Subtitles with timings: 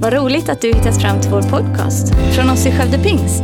[0.00, 3.42] Vad roligt att du hittat fram till vår podcast från oss i Skövde Pingst.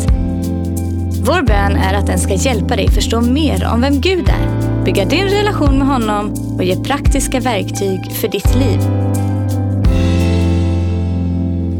[1.27, 5.05] Vår bön är att den ska hjälpa dig förstå mer om vem Gud är, bygga
[5.05, 8.79] din relation med honom och ge praktiska verktyg för ditt liv.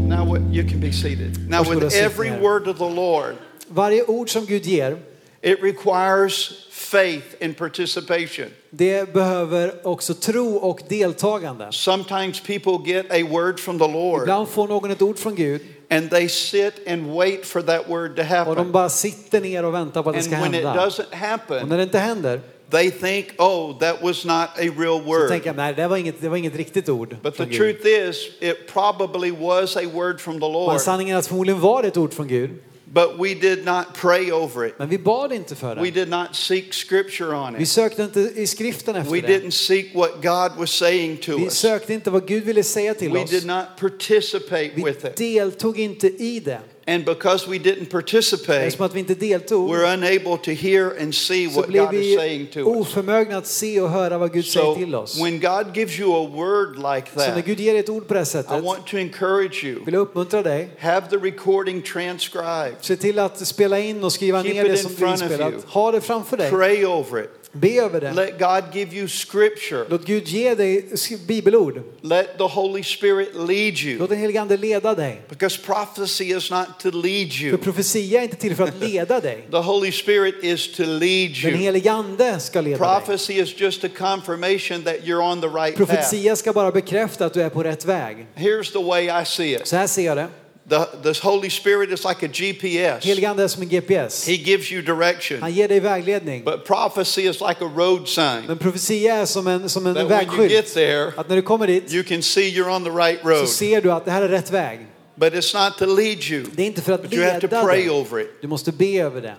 [0.09, 1.49] Now, you can be seated.
[1.49, 3.35] Now, with every word of the Lord,
[3.67, 4.97] Varje ord som Gud ger,
[5.41, 8.45] it requires faith and participation.
[8.69, 11.67] det behöver också tro och deltagande.
[11.71, 15.61] Sometimes people get a word from the Lord Ibland får någon ett ord från Gud
[15.89, 18.71] and they sit and wait for that word to och de happen.
[18.71, 20.85] bara sitter ner och väntar på att det And ska when it hända.
[20.85, 24.99] doesn't Och när happen, det inte händer they think, oh, that was not a real
[24.99, 25.29] så word.
[25.29, 27.57] tänker jag, nej det var inget, det var inget riktigt ord But the Gud.
[27.57, 31.61] truth is, it probably was a word from the Men Lord, sanningen är att förmodligen
[31.61, 32.49] var det ett ord från Gud.
[32.93, 34.73] But we did not pray over it.
[34.79, 35.91] Men vi bad inte för We det.
[35.91, 37.69] did not seek scripture on Vi it.
[37.69, 39.27] sökte inte i skriften efter We det.
[39.27, 41.53] didn't seek what God was saying to Vi us.
[41.53, 43.29] sökte inte vad Gud ville säga till We oss.
[43.29, 45.15] did not participate Vi with it.
[45.15, 46.59] deltog inte i det.
[46.87, 51.47] And because we didn't participate, att vi inte deltog we're unable to hear and see
[51.47, 52.67] what God is saying to us.
[52.67, 55.21] oförmögna att se och höra vad Gud säger So till oss.
[55.23, 58.13] when God gives you a word like Så när that, Gud ger ett ord på
[58.13, 59.85] det I sättet want to encourage you.
[59.85, 60.69] vill jag uppmuntra dig.
[60.79, 62.75] Have the recording transcribed.
[62.81, 65.53] Se till att spela in och skriva Keep ner det som of inspelat.
[65.67, 66.49] Ha det framför dig.
[66.49, 67.44] Pray over it.
[67.59, 68.13] Be över det.
[68.13, 69.85] Let God give you scripture.
[69.89, 70.85] Låt Gud ge dig
[71.27, 71.81] bibelord.
[72.01, 73.99] Let the Holy Spirit lead you.
[73.99, 75.21] Låt den helige Ande leda dig.
[75.29, 77.57] Because prophecy is not to lead För you.
[77.57, 79.47] profetia är inte till för att leda dig.
[79.51, 81.57] The Holy Spirit is to lead Den you.
[81.57, 82.87] helige Ande ska leda dig.
[82.87, 85.91] Prophecy is just a confirmation that you're on the right path.
[85.91, 88.27] Profetia ska bara bekräfta att du är på rätt väg.
[88.35, 89.67] Here's the way I see it.
[89.67, 90.27] Så här ser jag det.
[90.67, 93.05] The, the Holy Spirit is like a GPS.
[93.05, 94.27] Är som en GPS.
[94.27, 95.41] He gives you direction.
[95.41, 96.43] Han ger dig vägledning.
[96.43, 98.45] But prophecy is like a road sign.
[98.47, 100.73] Men profetia är som en, som en That when you get vägskylt.
[100.73, 103.49] there, Att när du kommer dit you can see you're on the right så road.
[103.49, 104.79] ser du att det här är rätt väg.
[105.15, 106.45] But it's not to lead you.
[106.55, 107.89] Det är inte för att But you have to leda pray dig.
[107.89, 108.41] over it.
[108.41, 109.35] Du måste be över det.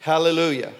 [0.00, 0.70] Hallelujah.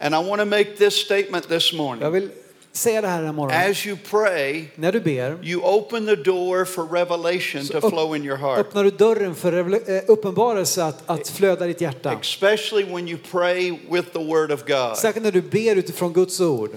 [0.00, 2.30] And I want to make this statement this morning.
[2.78, 3.70] Säga det här den morgonen.
[3.70, 8.24] As you pray, När du ber you open the door for revelation to flow in
[8.24, 8.58] your heart.
[8.58, 9.52] öppnar du dörren för
[9.90, 12.18] eh, uppenbarelse att, att flöda i ditt hjärta.
[12.20, 14.96] Especially when you pray with the Word of God.
[14.96, 16.70] Särskilt när du ber utifrån Guds ord.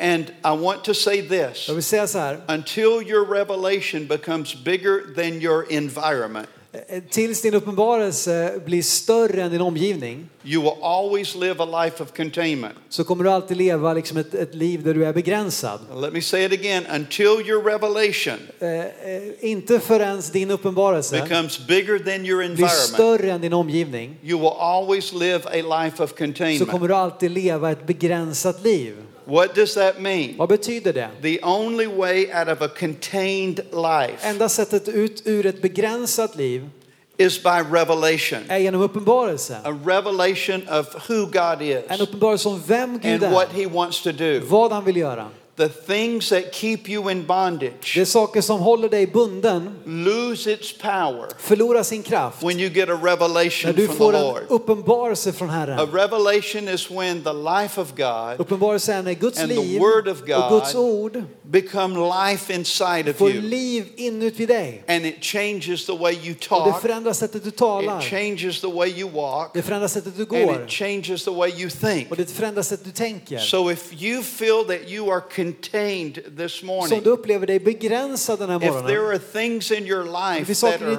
[0.00, 2.40] And I want to say this Jag vill säga så här.
[2.48, 6.48] until your revelation becomes bigger than your environment,
[7.10, 12.12] Tills din uppenbarelse blir större än din omgivning you will always live a life of
[12.16, 12.74] containment.
[12.88, 15.80] så kommer du alltid leva liksom ett, ett liv där du är begränsad.
[15.94, 21.66] Let me say it again until your revelation Eh, eh, inte förrän din uppenbarelse becomes
[21.66, 26.02] bigger than your blir environment, större än din omgivning you will always live a life
[26.02, 26.70] of så containment.
[26.70, 28.94] kommer du alltid leva ett begränsat liv.
[29.30, 30.34] What does that mean?
[30.36, 31.08] Vad betyder det?
[31.22, 36.68] The only way out of a contained life Enda sättet ut ur ett begränsat liv
[37.16, 38.40] is by revelation.
[38.48, 39.56] är genom uppenbarelse.
[39.64, 43.66] A revelation of who God is En uppenbarelse om vem Gud and what är, He
[43.66, 44.40] wants to do.
[44.48, 45.28] vad han vill göra.
[45.56, 50.52] The things that keep you in bondage Det är saker som håller dig bunden, lose
[50.52, 54.18] its power förlorar sin kraft when you get a när revelation du from får the
[54.18, 54.42] en Lord.
[54.48, 55.78] uppenbarelse från A Herren.
[55.92, 60.08] revelation is when the life of God Uppenbarelse är när Guds And the liv word
[60.08, 61.94] of och God Guds ord become
[62.30, 63.40] life inside of får you.
[63.42, 64.84] liv inuti dig.
[64.88, 68.00] And it changes the way you Och det talk, förändrar sättet du it talar.
[68.00, 70.62] changes the way you walk, Det förändrar sättet du and går.
[70.64, 72.10] it changes the way you think.
[72.10, 73.38] Och det förändrar sättet du tänker.
[73.38, 78.50] So if you feel that you are contained this morning, du upplever dig begränsad den
[78.50, 79.06] här if there morgonen.
[79.06, 80.96] are things in your life that are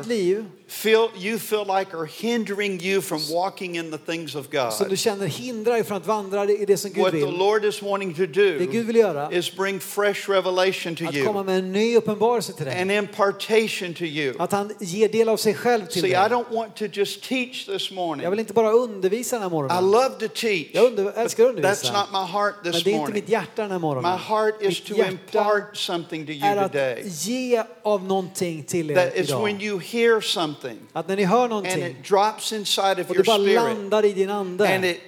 [0.71, 4.89] feel you feel like are hindering you from walking in the things of som du
[4.89, 4.99] God.
[4.99, 7.25] känner hindrar dig från att vandra i det som Gud What the.
[7.25, 8.27] Lord is wanting to Det
[8.65, 11.97] Gud do vill göra is bring fresh revelation to att komma you med en ny
[11.97, 12.81] uppenbarelse till dig.
[12.81, 14.33] and impartation to you.
[14.39, 17.65] Att han ger del av sig själv till See, I don't want to just teach
[17.65, 18.29] this Jag morning.
[18.29, 19.91] vill inte bara undervisa den här I morgonen.
[19.91, 20.67] love to teach.
[20.73, 21.93] Jag under, älskar att but That's undervisa.
[21.99, 24.19] not my heart Men this det är inte mitt hjärta den här My morgonen.
[24.19, 27.03] heart is to impart something to är you att today.
[27.05, 29.61] ge av någonting till er That is when idag.
[29.63, 30.60] you hear something
[30.93, 34.13] Att när ni hör and någonting it drops inside of och det bara landar i
[34.13, 34.99] din and ande it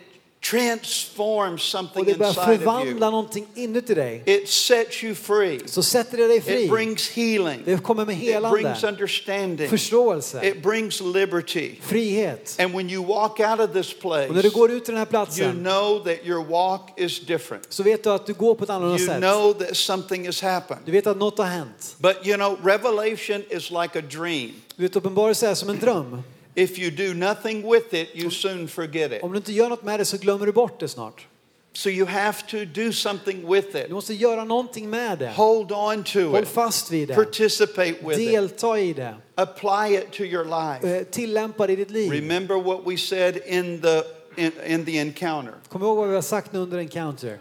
[0.51, 3.11] transforms och something det börjar förvandla you.
[3.11, 4.23] någonting inuti dig.
[4.25, 5.59] It sets you free.
[5.65, 6.67] Så sätter det dig It fri.
[6.69, 7.61] brings healing.
[7.65, 9.69] Det kommer med It helande, brings understanding.
[9.69, 11.71] förståelse, It brings liberty.
[11.81, 12.55] frihet.
[12.59, 14.99] And when you walk out of this place, Och när du går ut till den
[14.99, 17.65] här you platsen know that your walk is different.
[17.69, 19.21] så vet du att du går på ett annorlunda You sätt.
[19.21, 20.81] know that something has happened.
[20.85, 21.95] Du vet att något har hänt.
[21.97, 24.51] But you know, revelation is like a dream.
[24.75, 26.21] Du vet, uppenbarelse är som en dröm.
[26.55, 29.23] If you do nothing with it, you soon forget it.
[29.23, 31.27] Om du inte gör något med det så glömmer du bort det snart.
[31.75, 33.87] So you have to do something with it.
[33.87, 35.29] Du måste göra någonting med det.
[35.29, 36.49] Hold on to Håll it.
[36.49, 37.15] fast vid det.
[37.15, 38.31] Participate with it.
[38.31, 39.15] Delta i det.
[39.35, 40.97] Apply it to your life.
[40.97, 42.11] Eh, Tillämpa det i ditt liv.
[42.11, 44.03] Remember what we said in the
[44.35, 45.53] in, in the encounter.
[45.69, 47.37] Kom ihåg vad vi har sagt nu under Encounter.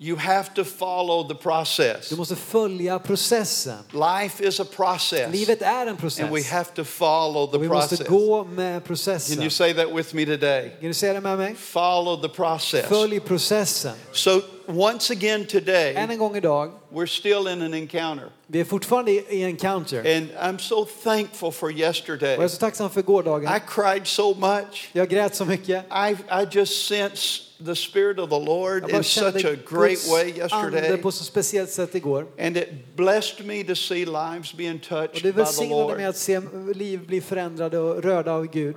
[0.00, 2.08] You have to follow the process.
[2.08, 3.78] Du måste följa processen.
[3.92, 5.32] Life is a process.
[5.32, 6.24] Livet är en process.
[6.24, 8.08] And we have to follow the Och vi måste process.
[8.08, 10.70] gå med Can you say that with me today?
[10.80, 11.54] Kan du säga det med mig?
[11.54, 12.86] Follow the process.
[12.86, 13.94] Följ processen.
[14.12, 18.30] So once again Än today, en gång idag, we're still in an encounter.
[18.46, 19.98] vi är fortfarande i Encounter.
[20.16, 22.36] And I'm so thankful for Och jag yesterday.
[22.36, 23.56] är så tacksam för gårdagen.
[23.56, 24.88] I cried so much.
[24.92, 25.84] Jag grät så mycket.
[25.92, 30.96] I, I just sensed the Spirit of the Lord in such a great way yesterday.
[30.96, 32.26] på så speciellt sätt igår.
[32.38, 35.96] And it blessed me to see lives being Och touched det by the välsignade mig
[36.04, 36.08] Lord.
[36.08, 36.40] att se
[36.74, 38.76] liv bli förändrade och rörda av Gud.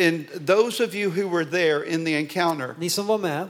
[0.00, 3.48] And those of you who were there in the encounter, Ni som var med,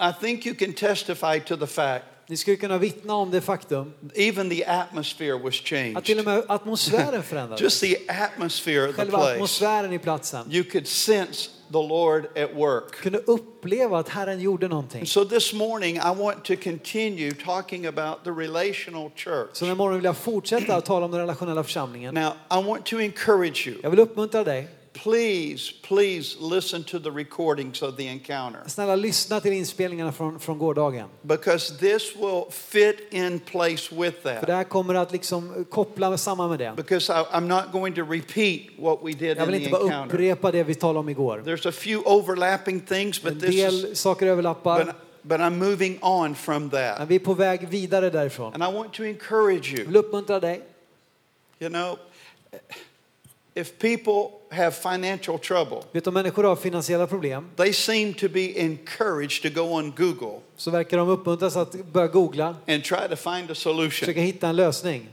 [0.00, 3.92] I think you can testify to the fact ni skulle kunna vittna om det faktum
[4.14, 6.24] even the atmosphere was att till och changed.
[6.24, 7.60] med atmosfären förändrades.
[7.60, 9.32] Just the atmosphere of the Själva place.
[9.32, 10.52] atmosfären i platsen.
[10.52, 12.94] You could sense the Lord at work.
[12.94, 15.06] Kunde uppleva att Herren gjorde någonting.
[15.06, 19.48] So this morning, I want to continue talking about the relational church.
[19.52, 22.14] Så den här morgonen vill jag fortsätta att tala om den relationella församlingen.
[22.14, 23.76] Now, I want to encourage you.
[23.82, 24.68] Jag vill uppmuntra dig.
[24.92, 30.58] Please, please listen to the recordings of the encounter Snälla lyssna till inspelningarna från, från
[30.58, 31.08] gårdagen.
[31.22, 34.48] because this will fit in place with För det that.
[34.48, 36.72] här kommer att liksom koppla samman med det.
[36.76, 40.52] Because I, I'm not going to repeat what we did Jag vill inte bara upprepa
[40.52, 41.42] det vi talade om igår.
[41.46, 44.94] There's a few overlapping things, En but this is, del saker överlappar.
[45.22, 47.08] but, I'm moving on from Men that.
[47.08, 48.54] vi är på väg vidare därifrån.
[48.54, 49.86] And I want to encourage Jag you.
[49.86, 50.62] vill uppmuntra dig.
[51.58, 51.98] You know,
[53.54, 58.60] if people have financial trouble, Vet om människor har finansiella problem they seem to be
[58.60, 63.16] encouraged to go on Google så verkar de uppmuntras att börja googla, and try to
[63.16, 63.90] find a solution.
[63.90, 65.08] försöka hitta en lösning.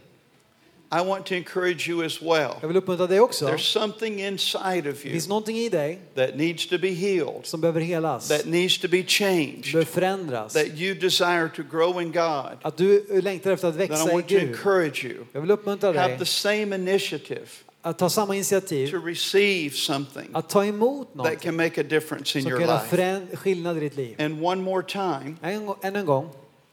[0.92, 2.52] I want to encourage you as well.
[2.62, 3.48] Jag vill uppmuntra dig också.
[3.48, 7.46] There's something inside of Det you finns någonting i dig that needs to be healed,
[7.46, 10.54] som behöver helas, that needs to be changed, behöver förändras.
[10.54, 12.58] that you desire to grow in God.
[12.62, 14.50] Att du längtar efter att Then I växa i want to Gud.
[14.50, 15.16] encourage you.
[15.32, 17.48] Jag vill uppmuntra Have dig the same initiative
[17.82, 21.84] att ta samma to initiativ, receive something att ta emot that någonting can make a
[21.84, 24.22] difference in som your kan göra skillnad i ditt liv.
[24.22, 26.30] And one more time, En, än en gång,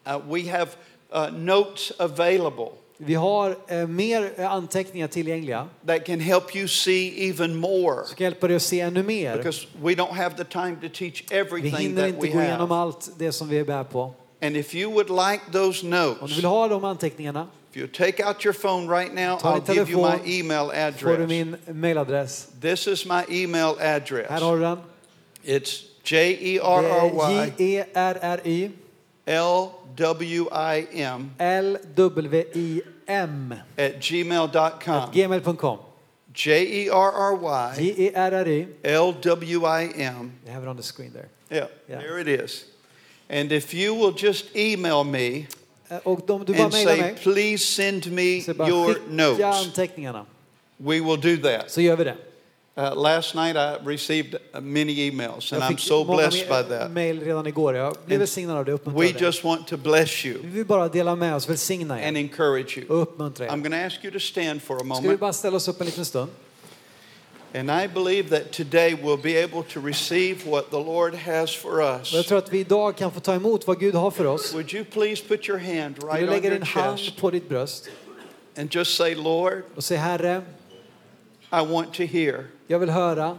[0.07, 0.69] uh, we have
[1.15, 7.29] uh, notes available vi har eh, mer eh, anteckningar tillgängliga that can help you see
[7.29, 9.37] even more som kan hjälpa dig att se ännu mer.
[9.37, 12.41] because we don't have the time to teach Vi everything hinner that inte we gå
[12.41, 14.15] igenom allt det som vi är med på.
[14.43, 17.87] And if you would like those Om du notes, vill ha de anteckningarna if you
[17.89, 20.73] take out your phone right now, Ta I'll din give you my telefon, email får
[20.73, 20.79] du
[21.25, 21.29] address.
[21.29, 22.47] min mailadress.
[22.61, 24.31] This is my email Här address.
[24.31, 24.79] har du den.
[25.45, 28.71] It's Det är J-E-R-R-Y J-E-R-R-Y
[29.27, 35.11] L-W-I-M L-W-I-M at gmail.com.
[35.13, 35.79] gmail.com
[36.35, 40.33] J-E-R-R-Y J-E-R-R-Y L-W-I-M.
[40.47, 41.29] I have it on the screen there.
[41.51, 42.01] Yeah, Yeah.
[42.01, 42.65] there it is.
[43.31, 45.45] And if you will just email me Eh,
[46.05, 50.27] Och om du bara and say, mig, please send me your notes, anteckningarna.
[50.77, 51.71] we will do that.
[51.71, 52.17] Så gör vi det.
[52.77, 56.91] Uh, last night I received uh, many emails, and I'm so blessed by that.
[57.25, 57.75] redan igår.
[57.77, 58.73] Jag blev And välsignad av det.
[58.73, 59.21] We av det.
[59.21, 62.79] just want to bless you Vi vill bara dela med oss, välsigna and er encourage
[62.79, 62.87] you.
[62.89, 63.57] och uppmuntra I'm er.
[63.57, 65.21] going to ask you to stand for a Ska vi moment.
[65.21, 66.31] bara ställa oss upp en liten stund?
[67.57, 71.81] And I believe that today we'll be able to receive what the Lord has for
[71.81, 72.13] us.
[72.13, 74.55] Jag tror att vi idag kan få ta emot vad Gud har för oss.
[74.55, 77.89] Would you please put your hand right du on your din hand på ditt bröst
[78.57, 80.43] and just say, Lord, och säga Herre,
[81.53, 82.45] I want to hear.
[82.67, 83.39] jag vill höra,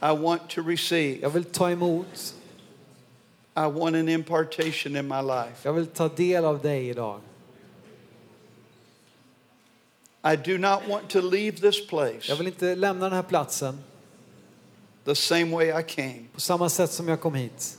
[0.00, 1.18] I want to receive.
[1.22, 2.34] jag vill ta emot,
[3.56, 5.54] I want an impartation in my life.
[5.62, 7.20] jag vill ta del av dig idag.
[10.24, 13.78] I do not want to leave this place Jag vill inte lämna den här platsen
[15.04, 16.24] the same way I came.
[16.34, 17.78] på samma sätt som jag kom hit.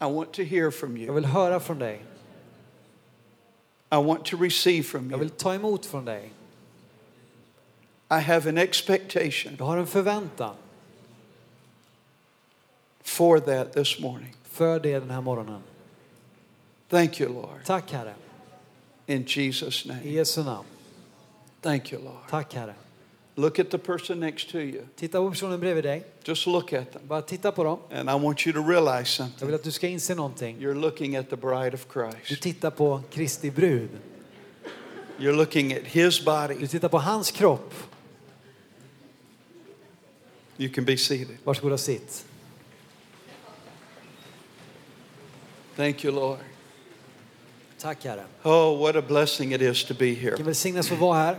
[0.00, 1.14] I want to hear from Jag you.
[1.14, 2.02] vill höra från dig.
[3.92, 5.36] I want to receive from Jag vill you.
[5.38, 6.32] ta emot från dig.
[8.10, 10.54] I have an expectation Jag har en förväntan
[13.02, 14.34] for that this morning.
[14.44, 15.62] för det den här morgonen.
[16.88, 17.64] Thank you, Lord.
[17.64, 18.14] Tack Herre,
[19.06, 20.00] In Jesus' i name.
[20.10, 20.66] Jesu namn.
[21.64, 22.28] Thank you, Lord.
[22.30, 22.74] Tack Herre.
[23.36, 24.82] Look at the person next to you.
[24.96, 26.04] Titta på personen bredvid dig.
[26.24, 27.02] Just look at them.
[27.08, 27.78] Bara titta på dem.
[27.90, 29.46] And I want you to realize Jag something.
[29.46, 30.56] vill att du ska inse någonting.
[30.58, 32.42] You're looking at the bride of Du Christ.
[32.42, 33.88] tittar på Kristi brud.
[35.18, 36.66] You're looking at his Du body.
[36.66, 37.74] tittar på hans kropp.
[40.56, 41.36] You can be seated.
[41.44, 42.24] Varsågod och sitt.
[45.76, 46.38] Thank you, Lord.
[47.78, 48.24] Tack Herre.
[48.42, 50.30] Oh, what a blessing it is to be here.
[50.30, 51.38] Vilken välsignelse få vara här.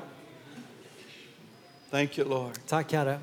[1.95, 2.59] Thank you, Lord.
[2.67, 3.19] Tack Herre.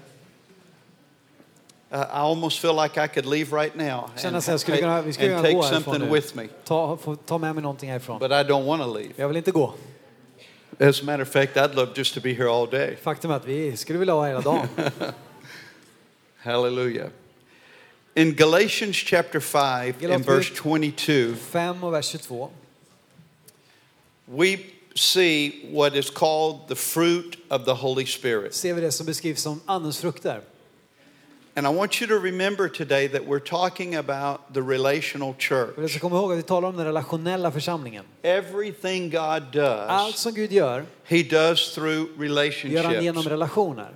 [1.91, 5.13] Uh, I almost feel like I could leave right now and, jag skulle kunna, vi
[5.13, 6.11] skulle and kunna take gå something nu.
[6.11, 8.19] with me, Ta, ta med mig någonting härifrån.
[8.19, 9.13] but I don't want to leave.
[9.17, 9.75] Jag vill inte gå.
[10.81, 12.97] As a matter of fact, I'd love just to be here all day.
[13.03, 14.69] Faktum är att vi skulle vilja vara hela dagen.
[16.37, 17.09] Hallelujah.
[18.15, 22.51] In Galatians chapter 5 and verse 22, 5 och vers 22.
[24.27, 24.57] we
[24.95, 28.55] see what is called the fruit of the Holy Spirit.
[28.55, 30.41] Ser vi det som beskrivs som andens frukter.
[31.55, 35.75] And I want you to remember today that we're talking about the relational church.
[35.79, 38.05] Vi ska komma ihåg att vi talar om den relationella församlingen.
[38.23, 43.27] Everything God Allt does, som Gud gör, He does through gör han genom relationships.
[43.27, 43.95] relationer.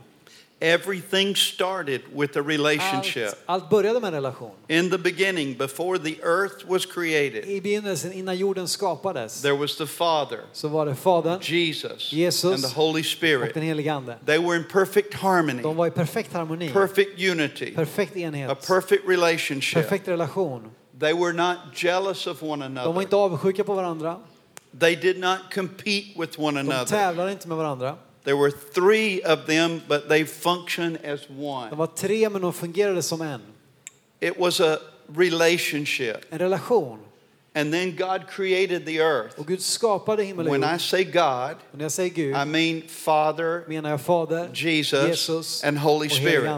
[0.60, 3.28] Everything started with a relationship.
[3.28, 4.50] Allt, allt började med en relation.
[4.68, 9.76] In the beginning, before the earth was created, I begynnelsen, innan jorden skapades, there was
[9.76, 13.54] the Father, så var det Fadern Jesus, Jesus and the Holy och Spirit.
[13.54, 14.16] den helige Ande.
[14.26, 18.66] They were in perfect harmony, De var i perfekt harmoni, perfect unity, perfekt a enhet,
[18.66, 19.82] perfect relationship.
[19.82, 20.70] perfekt relation.
[21.00, 23.02] They were not jealous of one De var another.
[23.02, 24.16] inte avundsjuka på varandra.
[24.80, 26.84] They did not compete with one De another.
[26.96, 27.96] tävlade inte med varandra.
[28.26, 31.71] There were three of them, but they function as De one.
[31.76, 33.40] var tre men de fungerade som en.
[34.21, 34.78] It was a
[35.14, 36.25] relationship.
[36.33, 36.99] En relation.
[37.54, 39.38] And then God created the earth.
[39.38, 42.83] Och Gud skapade himmel och When I say God, när jag säger Gud I mean
[42.88, 46.50] Father, menar jag Fader, Jesus, Jesus and Holy Spirit.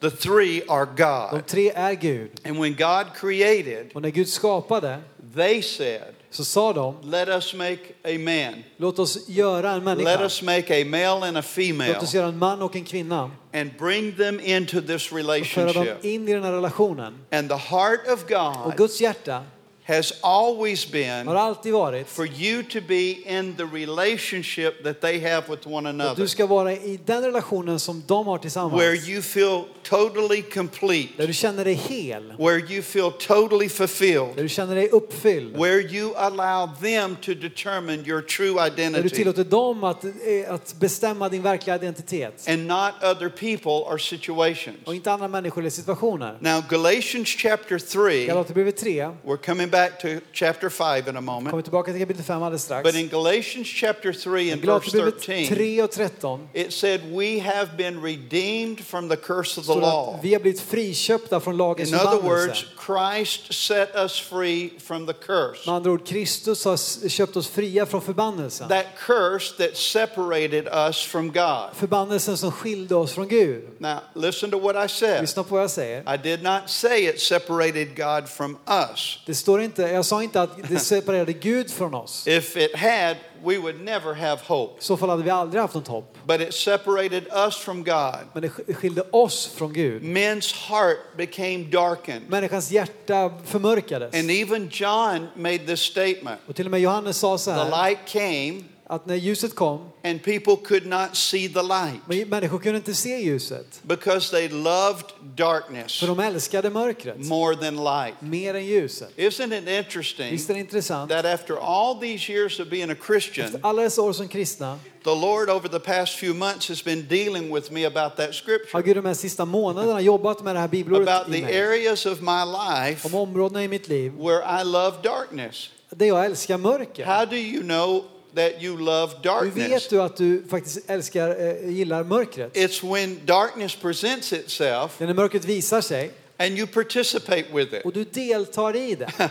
[0.00, 1.46] The three are De God.
[1.46, 2.30] tre är Gud.
[2.44, 4.98] And when God created, Och när Gud skapade
[5.36, 8.64] they said, så sa de, Let us make a man.
[8.76, 10.24] låt oss göra en Let människa.
[10.24, 13.30] us make a male and a Låt female oss göra en man och en kvinna
[13.54, 16.04] and bring them into this och föra dem relationship.
[16.04, 17.18] in i den här relationen.
[17.32, 19.42] And the heart of Och God Guds hjärta
[19.88, 25.18] has always har been alltid varit for you to be in the relationship that they
[25.20, 29.08] have with one another, du ska vara i den relationen som de har where tillsammans.
[29.08, 32.34] you feel totally complete, Där du känner dig hel.
[32.38, 35.56] where you feel totally fulfilled, Där du känner dig uppfylld.
[35.56, 40.10] where you allow them to determine your true Där du identity tillåter dem att, eh,
[40.54, 42.44] att bestämma din verkliga identitet.
[42.48, 44.76] and not other people or situations.
[44.84, 46.36] Och inte andra människor eller situationer.
[46.40, 51.50] Now, Galatians chapter 3, Galaterbrevet 3, we're coming back to chapter 5 in a moment,
[51.50, 52.82] kommer tillbaka till kapitel 5 alldeles strax.
[52.82, 57.40] but in Galatians chapter 3 and verse Galaterbrevet 13, 3 och 13 it said, We
[57.40, 60.18] have been redeemed from the curse of the law.
[60.22, 62.46] vi har blivit friköpta från lagens In other förbannelse.
[62.46, 65.66] words, Christ set us free from the curse.
[65.66, 68.68] Med andra ord, Kristus har köpt oss fria från förbannelsen.
[68.68, 71.70] That curse that separated us from God.
[71.74, 73.64] Förbannelsen som skilde oss från Gud.
[73.78, 75.20] Now, listen to what I said.
[75.20, 76.14] Lyssna på vad jag säger.
[76.14, 79.18] I did not say it separated God from us.
[79.26, 82.26] Det står inte, jag sa inte att det separerade Gud från oss.
[82.26, 84.80] If it had, we would never have hope.
[84.80, 86.16] I så fall hade vi aldrig haft något hopp.
[86.26, 88.14] But it separated us from God.
[88.32, 90.02] Men det sk- skilde oss från Gud.
[90.02, 92.22] Men's heart became darkened.
[92.28, 94.14] Människans hjärta förmörkades.
[94.14, 97.88] And even John made this statement Och till och med Johannes sa så The här,
[97.88, 102.76] light came, att när ljuset kom, and people could not see the light människor kunde
[102.76, 103.80] inte se ljuset.
[103.82, 105.04] because they loved
[105.36, 108.14] darkness För de älskade mörkret more than light.
[108.20, 109.08] mer än ljuset.
[109.16, 111.10] Isn't it interesting Visst är det intressant?
[111.10, 114.78] that after all these years of being a Christian, Efter alla dessa år som kristna
[115.04, 118.32] the Lord over the past few months has been dealing with me about that har
[118.32, 122.20] scripture, Gud de här sista månaderna jobbat med det här bibelordet about the areas of
[122.20, 125.70] my life Om områdena i mitt liv where I love darkness.
[125.90, 127.04] där jag älskar mörker.
[127.06, 128.04] How do you know
[128.38, 129.70] that you love Hur darkness?
[129.70, 131.28] vet du att du faktiskt älskar,
[131.64, 132.56] eh, gillar mörkret?
[132.56, 137.84] It's when darkness presents itself när mörkret visar sig and you participate with it.
[137.84, 139.12] och du deltar i det.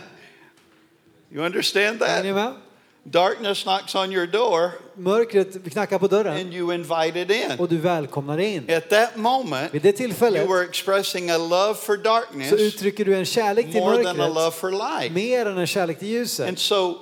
[1.32, 2.34] You understand Är ni that?
[2.34, 2.52] med?
[3.04, 7.58] Darkness knocks on your door Mörkret knackar på dörren and you invite it in.
[7.58, 8.70] och du välkomnar in.
[8.70, 13.04] At that moment, Vid det you tillfället were expressing a love for så darkness uttrycker
[13.04, 15.12] du en kärlek till more than a love mörkret for light.
[15.12, 16.48] mer än en kärlek till ljuset.
[16.48, 16.94] And so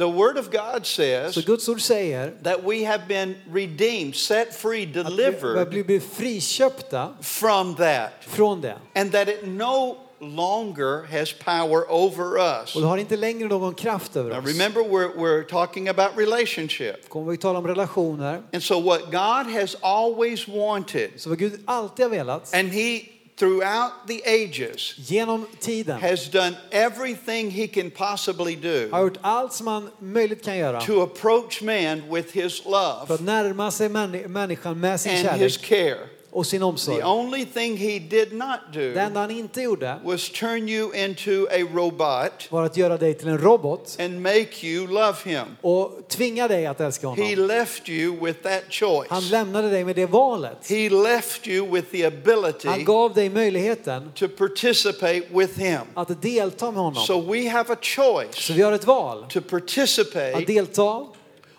[0.00, 4.54] the Word of God says Så Guds ord säger that we have been redeemed, set
[4.54, 8.76] free, att vi delivered blivit friköpta from that, från det.
[8.94, 12.76] and that it no longer has power over us.
[12.76, 14.46] Och har inte längre någon kraft över Now oss.
[14.46, 17.08] remember, we're, we're talking about relationship.
[17.08, 18.42] Kommer vi tala om relationer.
[18.52, 23.00] And so, what God has always wanted, Så vad Gud alltid har velat, and He
[23.40, 29.52] throughout the ages genom tiden, has done everything He can possibly har do gjort allt
[29.52, 33.88] som man möjligt kan göra to approach man with His för love att närma sig
[33.88, 35.98] männi- människan med sin and His care.
[36.32, 37.02] Och sin The omsorg.
[37.04, 41.30] only thing he did not Det do enda han inte gjorde was turn you into
[41.50, 45.44] a robot var att göra dig till en robot and make you love him.
[45.60, 47.46] och tvinga dig att älska He honom.
[47.48, 48.70] left you with that Han
[49.20, 49.30] choice.
[49.30, 50.70] lämnade dig med det valet.
[50.70, 55.80] He left you with the Han ability gav dig möjligheten to participate with him.
[55.94, 57.02] att delta med honom.
[57.04, 59.24] So we have a Så choice vi har ett val.
[59.30, 61.06] to Att participate delta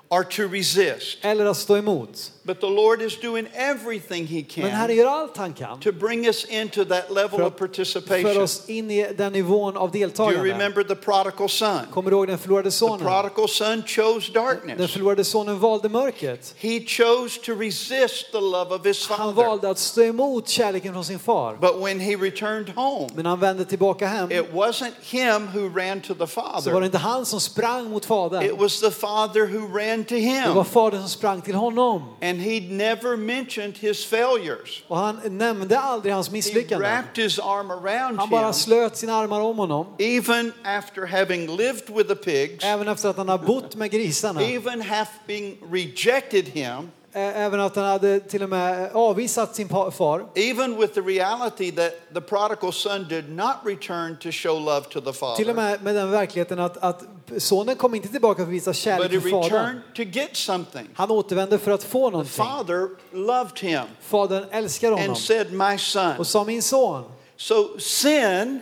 [0.10, 1.18] or to resist.
[1.22, 2.32] eller att stå emot.
[2.52, 5.92] But the Lord is doing everything He Men Herren can gör allt han kan to
[5.92, 8.42] bring us into that level för of participation.
[8.44, 10.44] oss in i den nivån av Do you deltagande.
[10.54, 11.80] remember the prodigal son?
[11.94, 13.00] Kommer du ihåg den förlorade The sonen?
[13.00, 14.92] prodigal son chose Den darkness.
[14.92, 16.54] förlorade sonen valde mörkret.
[16.58, 19.34] He chose to resist the love of his Han father.
[19.48, 21.58] valde att stå emot kärleken från sin far.
[21.62, 26.02] But when he returned home, Men han vände tillbaka hem it wasn't him who ran
[26.02, 26.86] to the så var det father.
[26.86, 28.58] inte han som sprang mot It fadern.
[28.58, 30.66] was the father who ran to Det var him.
[30.66, 32.04] fadern som sprang till honom.
[32.22, 34.84] And he never mentioned his failures.
[34.88, 36.80] Och han nämnde aldrig hans He misslyckanden.
[36.90, 39.86] wrapped his arm around Han bara slöt sina armar om honom.
[40.00, 44.42] even after having lived with the pigs, Även efter att han har bott med grisarna.
[44.42, 50.26] even having rejected him, Även att han hade till och med avvisat sin far.
[50.36, 55.02] even with the reality that the prodigal son did not return to show love to
[55.02, 57.04] the Till och father, med med den verkligheten att, att
[57.38, 59.44] sonen kom inte tillbaka för att visa kärlek till fadern.
[59.44, 60.88] returned to get something.
[60.94, 62.34] Han återvände för att få The någonting.
[62.46, 66.18] father loved him Fadern älskar honom and said, My son.
[66.18, 67.04] och sa min son.
[67.38, 68.60] So sin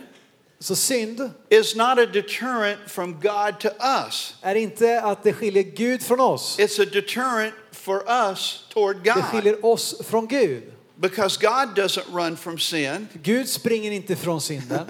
[0.62, 3.68] Så synd is not a deterrent from God to
[4.06, 4.34] us.
[4.42, 6.58] är inte att det skiljer Gud från oss.
[6.58, 9.24] It's a deterrent for us toward Det God.
[9.24, 10.62] skiljer oss från Gud.
[10.96, 14.86] Because God doesn't run from sin, Gud springer inte från synden.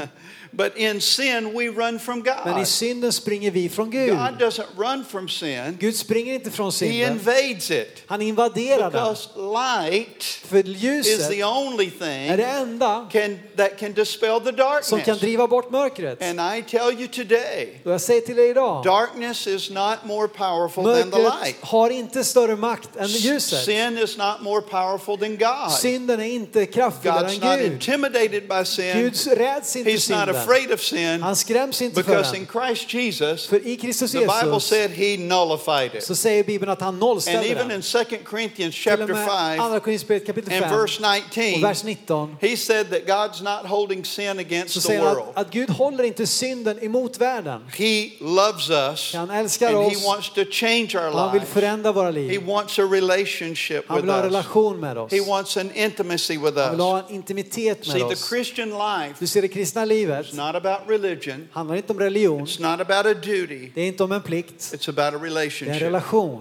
[0.53, 2.67] But in sin we run from Men i God.
[2.69, 4.09] synden springer vi från Gud.
[4.11, 7.13] God doesn't run from sin, Gud springer inte från He synden.
[7.13, 8.03] invades it.
[8.07, 8.91] Han invaderar den.
[8.91, 14.41] Because light För is ljuset the only är thing det enda can, that can dispel
[14.41, 15.21] the som kan darkness.
[15.21, 16.23] driva bort mörkret.
[16.23, 20.29] And I tell you today, Och jag säger till dig idag, darkness is not more
[20.29, 21.57] powerful than the mörkret light.
[21.61, 23.65] har inte större makt än ljuset.
[23.65, 25.73] Sin is not more powerful than God.
[25.73, 27.73] Synden är inte kraftfullare God's not än Gud.
[27.73, 28.93] intimidated by sin.
[28.93, 30.40] Gud räds inte not synden.
[30.43, 32.63] Afraid of sin Han skräms inte för because in den.
[32.67, 36.05] Christ Jesus, För i Kristus the Bible Jesus said he nullified it.
[36.05, 37.83] så säger Bibeln att han And nollställer even in den.
[37.83, 42.37] 2 Corinthians chapter med 5 Andra Korinthierbrevet kapitel and 5 verse och 19, vers 19
[42.41, 45.29] he said that God's not holding sin against the säger han world.
[45.35, 47.61] att, att Gud håller inte synden emot världen.
[47.79, 51.93] He loves us Han älskar and he oss wants to change our han vill förändra
[51.93, 52.47] våra He liv.
[52.47, 54.31] wants a relationship Han vill ha en us.
[54.33, 55.13] relation med oss.
[55.13, 56.87] He wants an intimacy with Han vill us.
[56.87, 58.29] ha en intimitet See, med the oss.
[58.29, 61.49] Christian life Du ser det kristna livet is not about religion.
[61.53, 62.47] handlar inte om religion.
[62.47, 63.71] It's not about a duty.
[63.75, 64.59] Det är inte om en plikt.
[64.59, 65.83] It's about a Det är en relationship.
[65.83, 66.41] relation.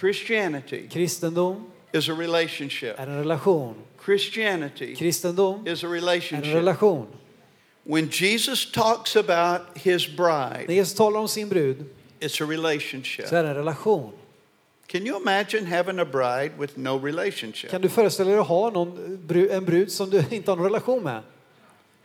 [0.00, 2.98] Christianity Kristendom is a relationship.
[2.98, 3.74] är en relation.
[4.04, 6.54] Christianity Kristendom is a är en relationship.
[6.54, 7.06] relation.
[7.86, 11.84] When Jesus talks about his När bride, Jesus talar om sin brud
[12.20, 13.26] it's a relationship.
[13.28, 14.12] så är det en relation.
[14.86, 17.70] Can you imagine having a bride with no relationship?
[17.70, 20.64] Kan du föreställa dig att ha någon, bru- en brud som du inte har någon
[20.64, 21.22] relation med?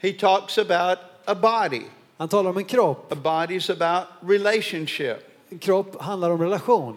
[0.02, 1.84] He talks about a body.
[2.18, 3.12] Han talar om en kropp.
[3.12, 5.18] A body's about relationship.
[5.50, 6.96] En kropp handlar om relation.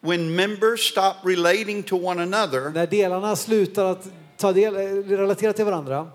[0.00, 5.64] When members stop relating to one another När delarna slutar att ta del, relatera till
[5.64, 6.10] varandra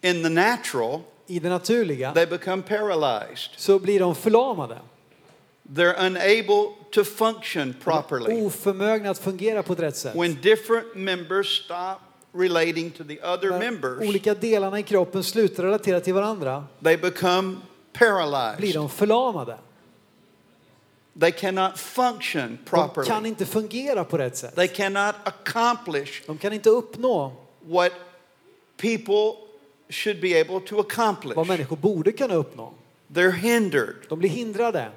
[0.00, 3.50] in the natural, i det naturliga they become paralyzed.
[3.56, 4.78] så blir de förlamade.
[5.74, 8.46] They're unable to function properly.
[8.46, 10.16] Oförmögna att fungera på ett rätt sätt.
[10.16, 16.00] When different members stop relating to the other members, olika delarna i kroppen slutar relatera
[16.00, 17.48] till varandra they become
[17.92, 18.74] blir paralyzed.
[18.74, 19.58] de förlamade.
[21.20, 23.28] They cannot function De kan properly.
[23.28, 24.54] inte fungera på rätt sätt.
[24.54, 27.32] They cannot accomplish De kan inte uppnå
[27.66, 27.92] what
[28.76, 29.32] people
[29.88, 31.48] should be able to vad accomplish.
[31.48, 32.72] människor borde kunna uppnå.
[33.12, 33.94] They're hindered.
[34.08, 34.88] De blir hindrade.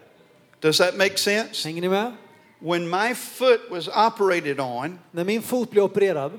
[0.60, 1.68] Does that make sense?
[1.68, 2.16] Hänger ni med?
[2.60, 6.32] When my foot was operated on, När min fot blev opererad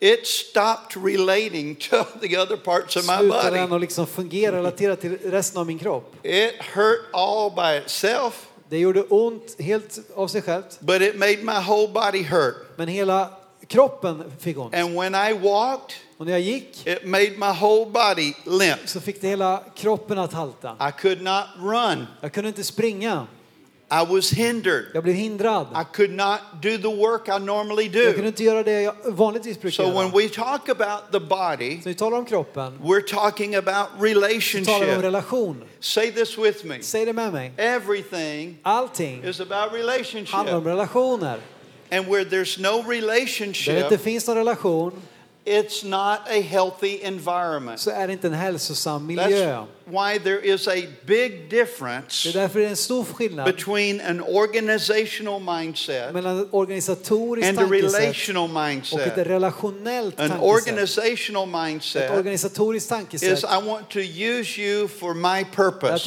[0.00, 3.74] it stopped relating to the other parts of my slutade den body.
[3.74, 6.14] att liksom fungera relaterat till resten av min kropp.
[6.22, 11.36] It hurt all by itself, Det gjorde ont helt av sig självt, but it made
[11.42, 12.54] my whole body hurt.
[12.76, 13.30] men hela
[13.66, 14.74] kroppen fick ont.
[14.74, 18.80] And when I walked, Och när jag gick it made my whole body limp.
[18.88, 20.76] så fick det hela kroppen att halta.
[20.88, 22.06] I could not run.
[22.20, 23.26] Jag kunde inte springa.
[23.90, 24.84] I was hindered.
[24.94, 25.66] Jag blev hindrad.
[25.74, 28.26] I could not do the work I normally Jag kunde do.
[28.26, 30.16] inte göra det jag vanligtvis brukar So when göra.
[30.16, 34.14] we talk about the body, Så vi talar om kroppen, we're talking about talar vi
[34.14, 35.02] om relationship.
[35.04, 35.64] relation.
[35.80, 36.82] Say this with me.
[36.82, 37.52] Säg det med mig.
[37.56, 40.66] Everything Allting is about handlar om relationship.
[40.66, 41.38] relationer.
[41.92, 44.92] And where there's no där det inte relationship, finns någon relation,
[45.44, 47.80] it's not a healthy environment.
[47.80, 49.24] så är det inte en hälsosam miljö.
[49.85, 52.22] That's why there is a big difference
[53.44, 56.12] between an organizational mindset
[57.44, 59.14] and a relational mindset.
[60.18, 62.08] An organizational mindset
[63.26, 66.02] is I want to use you for my purpose.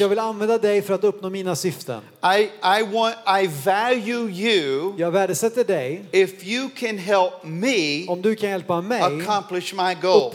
[2.22, 4.94] I, I want I value you
[6.12, 8.06] if you can help me
[9.22, 10.34] accomplish my goals.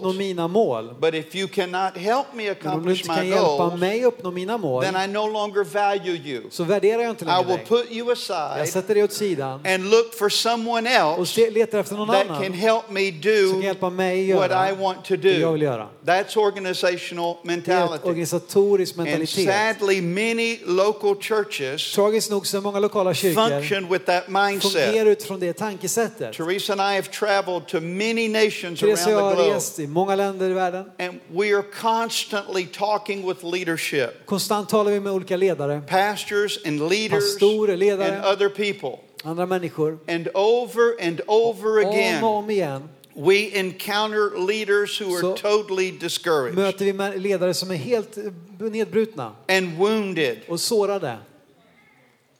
[0.99, 5.13] But if you cannot help me accomplish my hjälpa mig uppnå mina mål then I
[5.13, 6.41] no longer value you.
[6.51, 7.65] så värderar jag inte I längre will dig.
[7.65, 11.49] put you Jag aside sätter dig åt sidan and look for someone och else se-
[11.49, 14.53] letar efter någon that can annan help me som kan do hjälpa mig what I
[14.53, 15.51] göra want to det jag do.
[15.53, 15.87] vill göra.
[16.05, 18.07] That's organizational Det är ett mentality.
[18.07, 19.45] organisatoriskt And mentalitet.
[19.79, 24.71] sadly, many local churches Tragiskt nog så många lokala kyrkor function with that mindset.
[24.71, 26.33] fungerar utifrån det tankesättet.
[26.33, 29.87] Teresa and I have traveled to many nations Therese och jag har globe, rest i
[29.87, 30.85] många länder i världen.
[30.99, 36.89] and we are constantly talking with leadership, Konstant talar vi med olika ledare, pastors and
[36.89, 38.11] leaders Pastorer, ledare.
[38.15, 38.99] and other people.
[39.23, 39.97] andra människor.
[40.07, 45.91] And over and over Om och again, om igen we encounter leaders who are totally
[45.91, 48.17] discouraged möter vi ledare som är helt
[48.59, 51.17] nedbrutna and wounded och sårade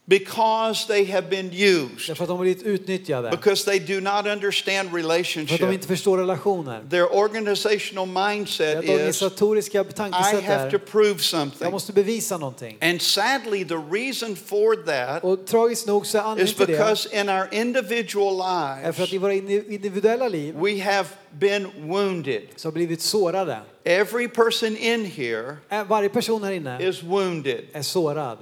[0.08, 3.30] because they have been used, därför att de har blivit utnyttjade.
[3.32, 5.74] because they do not understand För att de relationship.
[5.74, 6.84] inte förstår relationer.
[6.90, 11.72] Their organizational mindset is organisatoriska I tankesätt have to prove jag something.
[11.72, 12.78] måste bevisa någonting.
[12.82, 16.72] And sadly, the reason for that Och tragiskt nog så är is anledningen till det
[16.78, 18.42] because in our individual
[18.84, 22.42] är för att i lives, våra indi- individuella liv we have been wounded.
[22.56, 23.60] så blivit sårade.
[23.84, 27.62] Every person in here Varje person här inne is wounded.
[27.74, 28.38] är sårad.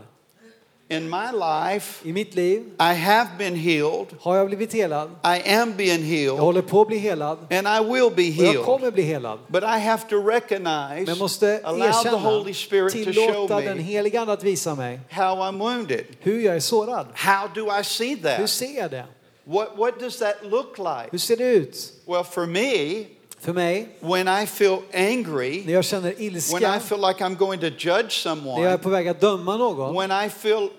[0.89, 4.07] In my life, I mitt liv I have been healed.
[4.19, 5.09] har jag blivit helad.
[5.23, 6.39] I am being Jag healed.
[6.39, 7.37] håller på att bli helad.
[7.53, 8.65] And I will be Och jag healed.
[8.65, 9.39] kommer bli helad.
[9.47, 13.31] But I have to recognize, Men jag måste allow the Holy erkänna, Spirit to show
[13.31, 16.05] tillåta den helige Ande att visa mig how I'm wounded.
[16.19, 17.07] hur jag är sårad.
[17.13, 18.49] How do I see Hur that?
[18.49, 19.05] ser jag det?
[19.45, 21.07] What, what does that look like?
[21.11, 21.93] Hur ser det ut?
[22.07, 23.05] Well, for me,
[23.43, 26.13] För mig, when I feel angry, när jag känner
[26.53, 29.21] when I feel like I'm going to judge när jag är someone, på väg att
[29.21, 30.69] döma någon, when I feel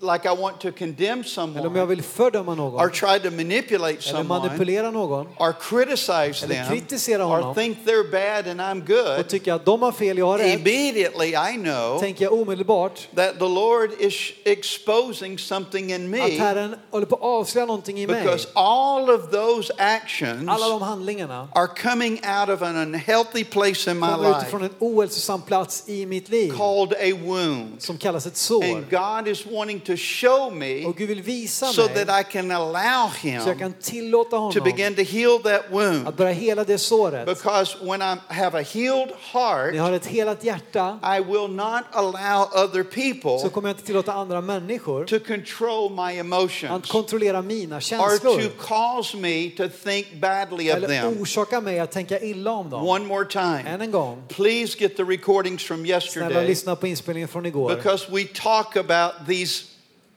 [0.00, 3.30] like I want to condemn eller om jag someone, vill fördöma or någon, try to
[3.36, 7.54] manipulate eller someone, manipulera någon or criticize Eller them, kritisera or honom.
[7.54, 10.60] think they're bad and I'm och good, tycker att de har fel, jag har rätt,
[10.60, 16.38] immediately I know tänker jag omedelbart that the Lord is exposing something in att me
[16.38, 18.22] Herren håller på att avslöja någonting i mig.
[18.22, 23.90] because all of those actions Alla de handlingarna are coming out of an unhealthy place
[23.90, 27.82] in my life utifrån en ohälsosam plats i mitt liv called a wound.
[27.82, 28.64] som kallas ett sår.
[28.64, 32.32] And God is wanting to show me Och Gud vill visa so mig that I
[32.32, 36.14] can allow så jag Him kan tillåta to honom begin to heal that att wound.
[36.16, 37.26] börja hela det såret.
[37.26, 41.82] Because when I have a healed heart, jag har ett helat hjärta I will not
[41.92, 46.88] allow other så people kommer jag inte tillåta andra människor to control my emotions att
[46.88, 51.92] kontrollera mina or känslor to cause me to think badly of eller orsaka mig att
[51.92, 52.88] tänka illa om dem.
[52.88, 53.84] One more Än time.
[53.84, 57.74] en gång, Please get the recordings from snälla yesterday lyssna på inspelningen från igår.
[57.76, 59.64] because we talk about these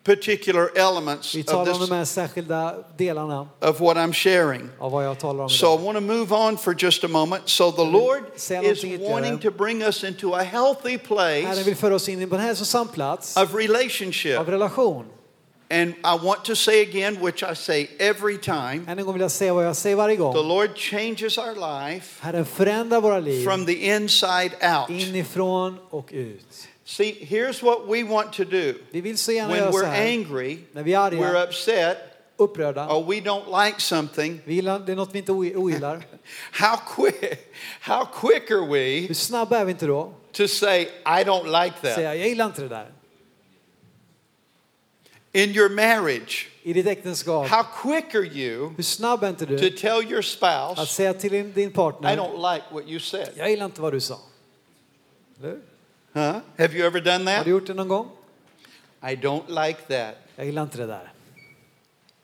[0.03, 4.69] particular elements Vi of, talar om this, de här särskilda delarna of what I'm sharing.
[4.79, 7.49] av vad jag talar om So I want to move on for just a moment.
[7.49, 11.95] So the Lord is wanting to bring us into a healthy Herren place vill föra
[11.95, 14.39] oss in en hälsosam plats of relationship.
[14.39, 15.05] av relation.
[15.71, 19.21] And I want to say again, which I say every time, Än en gång vill
[19.21, 20.47] jag säga vad jag säger varje the gång.
[20.47, 24.89] Lord changes our life Herren förändrar våra liv from the inside out.
[25.01, 26.67] inifrån och ut.
[26.85, 28.73] See, here's what we want to do.
[28.91, 30.11] Vi vill så gärna When göra så we're här.
[30.11, 31.97] angry, När vi är arga, we're upset,
[32.37, 36.05] upprörda, or we don't like something, vi gillar, det är något vi inte ogillar.
[36.51, 37.39] how quick,
[37.81, 40.13] how quick are we Hur snabba är vi inte då?
[40.31, 41.95] to say, I don't like that?
[41.95, 42.91] Säga, jag gillar inte det där.
[45.33, 49.55] In your marriage, I ditt äktenskap, how quick are you hur snabb är inte to
[49.55, 52.99] du tell your att spouse, säga till din, din I partner, don't like what you
[52.99, 53.29] said?
[53.35, 54.19] jag gillar inte vad du sa.
[55.39, 55.57] Eller?
[56.13, 56.41] Huh?
[56.57, 57.45] Have you ever done Har that?
[57.45, 58.09] du gjort det någon gång?
[59.01, 60.15] I don't like that.
[60.35, 61.13] Jag gillar inte det där.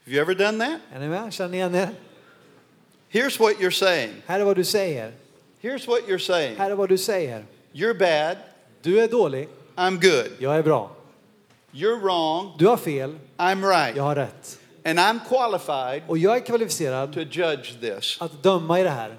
[0.06, 0.80] Have you ever done that?
[0.94, 1.34] Är ni med?
[1.34, 1.90] Känner ni igen er?
[3.12, 4.14] Here's what you're saying.
[4.26, 5.14] Här är vad du säger.
[5.62, 6.58] Here's what you're saying.
[6.58, 7.46] Här är vad du säger.
[7.74, 8.38] You're bad.
[8.82, 10.32] Du är dålig, I'm good.
[10.40, 10.92] jag är bra.
[11.74, 12.52] You're wrong.
[12.58, 13.96] Du har fel, I'm right.
[13.98, 14.60] jag har rätt.
[14.86, 18.18] And I'm qualified Och jag är kvalificerad to judge this.
[18.22, 19.16] att döma i det här.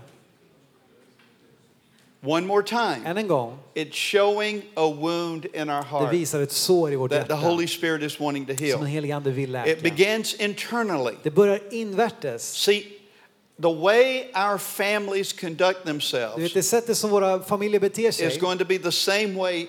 [2.21, 2.99] One more time.
[3.05, 6.97] Än en gång, It's showing a wound in our det heart visar ett sår i
[6.97, 8.79] vårt that the hjärta Holy Spirit is wanting to som heal.
[8.79, 9.81] den helige Ande vill It läka.
[9.83, 11.15] begins internally.
[11.23, 12.53] Det börjar invärtes.
[12.55, 12.83] See,
[13.63, 18.17] the way our families conduct Du vet, themselves det sättet som våra familjer beter is
[18.17, 19.67] sig going to be the same way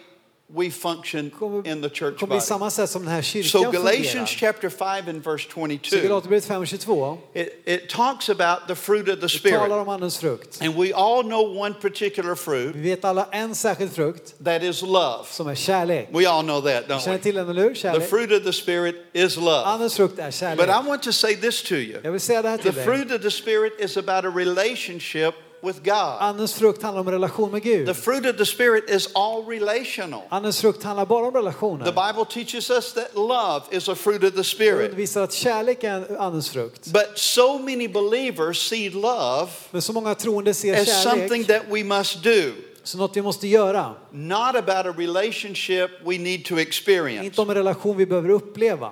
[0.55, 2.41] we function kommer, in the church kommer bli body.
[2.41, 4.53] samma sätt som den här kyrkan So Galatians fungerar.
[4.53, 8.75] chapter 5 and verse Så 22, Galaterbrevet 5 och 22 it, it talks about the
[8.75, 9.57] fruit of the det Spirit.
[9.59, 10.61] talar om Andens frukt.
[10.61, 14.81] And we all know one particular fruit Vi vet alla en särskild frukt that is
[14.81, 15.25] love.
[15.29, 16.07] som är kärlek.
[16.11, 17.23] We all know that, don't Känner we?
[17.23, 17.69] till den, eller hur?
[17.69, 18.09] The Kärlek.
[18.09, 19.63] fruit of the Spirit is love.
[19.65, 20.67] Andens frukt är But kärlek.
[20.69, 21.99] I want to say this to you.
[22.03, 22.85] Jag vill säga det här The till dig.
[22.85, 26.17] fruit of the Spirit is about a relationship with God.
[26.19, 27.87] Andens frukt handlar om relation med Gud.
[27.87, 30.21] The fruit of the Spirit is all relational.
[30.29, 31.85] Andens frukt handlar bara om The relationer.
[31.85, 34.89] Bible teaches us that love is a fruit of the Spirit.
[34.91, 36.87] undervisar att kärlek är en andens frukt.
[36.87, 41.63] But so many believers see love Men så många troende ser as something kärlek that
[41.69, 42.51] we must do,
[42.83, 43.95] som något vi måste göra.
[44.11, 47.25] not about a relationship we need to experience.
[47.25, 48.91] Inte om en relation vi behöver uppleva.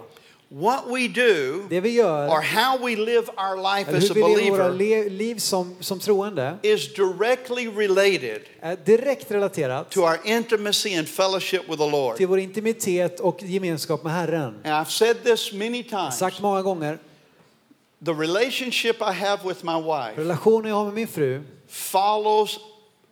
[0.50, 4.70] What we do Det vi gör, or how we live our life as a believer
[4.70, 8.40] le- liv som, som troende, is directly related
[8.86, 12.18] direkt relaterat to our intimacy and fellowship with the Lord.
[12.18, 14.56] till vår intimitet och gemenskap med Herren.
[14.64, 16.18] And I've said this many times.
[16.18, 16.98] Sagt många gånger,
[18.06, 22.60] The relationship I have with my wife relationen jag har med min fru follows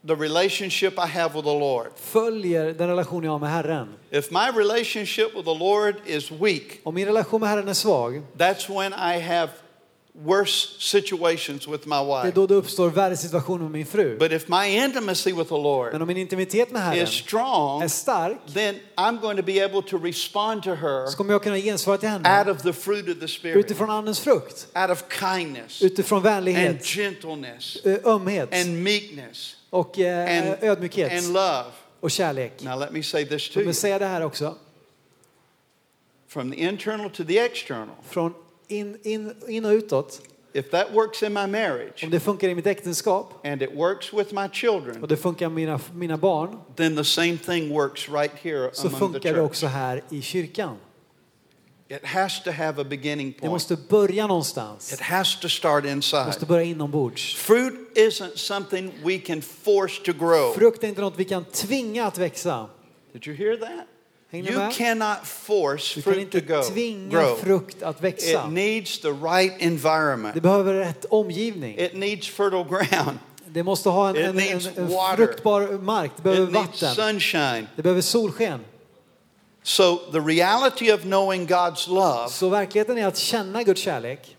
[0.08, 1.88] the relationship I have with the Lord.
[1.96, 3.88] följer den relation jag har med Herren.
[4.12, 8.22] If my relationship with the Lord is weak, Om min relation med Herren är svag,
[8.38, 9.50] that's when I have
[10.24, 12.36] worse situations with my det är wife.
[12.36, 14.18] då det uppstår värre situationer med min fru.
[14.18, 17.82] But if my intimacy with the Lord Men om min intimitet med Herren is strong,
[17.82, 21.44] är stark, then I'm going to be able to respond to her så kommer jag
[21.44, 24.90] kunna gensvara till out henne of the fruit of the Spirit, utifrån Andens frukt, out
[24.90, 31.34] of kindness utifrån and vänlighet, gentleness ö- ömhet and meekness och eh, and, ödmjukhet and
[31.34, 31.66] love.
[32.00, 32.64] och kärlek.
[32.64, 34.56] Now, let me say this to Låt mig säga det här också.
[36.28, 37.96] from the internal to the external.
[38.10, 38.34] Från
[38.68, 40.22] in, in, in och utåt.
[40.54, 44.14] If that works in my marriage Om det funkar i mitt äktenskap and it works
[44.14, 48.10] with my children, och det funkar med mina, mina barn then the same thing works
[48.10, 49.46] right here så among the funkar det church.
[49.46, 50.78] också här i kyrkan.
[51.88, 53.52] It has to have a beginning Det point.
[53.52, 54.94] måste börja någonstans.
[54.94, 56.26] It has to start Det inside.
[56.26, 57.36] måste börja inombords.
[57.36, 60.54] Fruit isn't something we can force to grow.
[60.54, 62.70] Frukt är inte något vi kan tvinga att växa.
[63.14, 63.88] Did you hear that?
[64.36, 64.74] Hänger You med?
[64.74, 67.36] cannot force Du kan fruit to inte go, tvinga grow.
[67.36, 68.48] frukt att It växa.
[68.48, 70.42] needs the right Det environment.
[70.42, 71.80] behöver rätt omgivning.
[71.80, 73.18] It needs fertile ground.
[73.48, 75.16] Det måste ha en, It en, needs en, en water.
[75.16, 76.12] fruktbar mark.
[76.16, 76.96] Det behöver It needs vatten.
[76.96, 77.68] sunshine.
[77.76, 78.60] Det behöver solsken.
[79.64, 84.36] So the reality of knowing God's love Så verkligheten är att känna Guds kärlek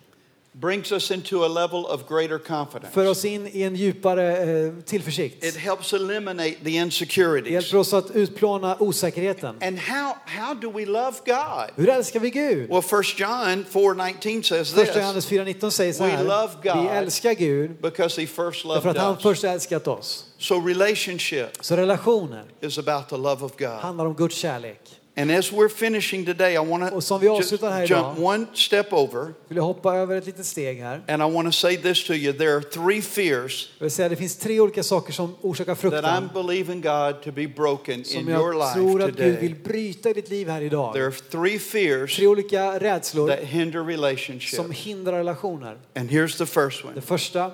[0.61, 2.93] brings us into a level of greater confidence.
[2.95, 5.45] för oss in i en djupare eh, tillförsikt.
[5.45, 7.53] It helps eliminate the Det insecurities.
[7.53, 9.57] hjälper oss att utplåna osäkerheten.
[9.63, 11.71] And how, how do we love God?
[11.77, 12.69] Hur älskar vi Gud?
[12.71, 16.25] Well, 1 John 4.19 says Första this, Johannes 4.19 säger så We här.
[16.25, 19.23] love God Vi älskar Gud because he first loved att han us.
[19.23, 20.25] först älskat oss.
[20.39, 23.69] So relationship Så relationer is about the love of God.
[23.69, 24.96] handlar om Guds kärlek.
[25.19, 28.15] And as we're finishing today, I want Och to som vi avslutar här idag.
[28.17, 29.35] jump one step over.
[29.49, 31.03] Vill jag hoppa över ett litet steg här.
[31.09, 32.33] And I want to say this to you.
[32.33, 35.85] There are three fears Jag vill säga det finns tre olika saker som orsakar that
[35.85, 36.31] I'm fruktan.
[36.35, 39.63] believing God to be broken in Som your jag tror life att Gud vill today.
[39.65, 40.93] bryta i ditt liv här idag.
[40.93, 45.77] There are three fears Tre olika rädslor that hinder som hindrar relationer.
[45.95, 47.51] And here's the first Det one första,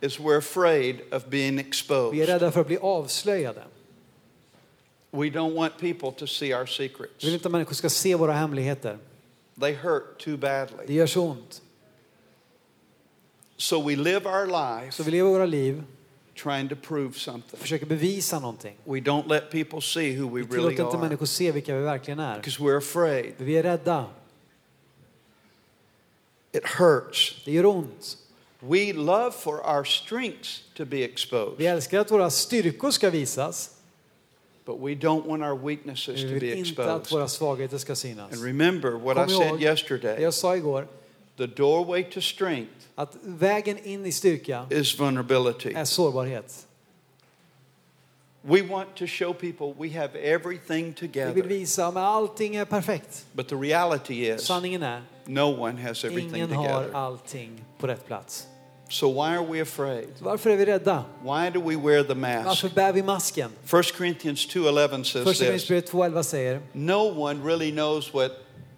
[0.00, 2.28] is we're afraid of being vi är exposed.
[2.28, 3.62] rädda för att bli avslöjade.
[5.10, 7.24] We don't want people to see our Vi secrets.
[7.24, 8.98] vill inte att människor ska se våra hemligheter.
[9.60, 10.94] They hurt too Det badly.
[10.94, 11.62] gör så ont.
[13.56, 15.82] So we live our Så life vi lever våra liv
[16.42, 17.60] trying to prove something.
[17.60, 18.76] försöker bevisa någonting.
[18.84, 21.74] We don't let people see who we Vi really tillåter inte are människor se vilka
[21.76, 22.36] vi verkligen är.
[22.36, 23.34] because we're afraid.
[23.36, 24.06] För vi är rädda.
[26.52, 27.42] It hurts.
[27.44, 28.18] Det gör ont.
[28.60, 33.75] We love for our strengths to be exposed, Vi älskar att våra styrkor ska visas.
[34.66, 37.12] But we don't want our weaknesses to be inte att exposed.
[37.12, 38.32] våra svagheter ska synas.
[38.32, 40.86] And remember what Kom I said yesterday jag sa igår,
[41.36, 45.72] the doorway to strength att vägen in i styrka is vulnerability.
[45.74, 46.66] är sårbarhet.
[48.42, 52.64] We want to show people we have everything Vi vill together, visa att allting är
[52.64, 53.26] perfekt.
[53.32, 56.94] but the reality is Sanningen är, no one has everything ingen har together.
[56.98, 58.46] allting på rätt plats.
[58.88, 60.08] So why are we afraid?
[60.18, 61.04] Varför är vi rädda?
[61.22, 62.46] Why do we wear the mask?
[62.46, 63.50] Varför bär vi masken?
[63.64, 65.68] 1 Corinthians 2:11 says Första this.
[65.68, 68.32] Korinthierbrevet 2.11 säger, No one really knows what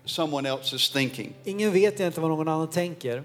[0.05, 1.33] someone else is thinking.
[1.45, 3.23] ingen vet egentligen vad någon annan tänker.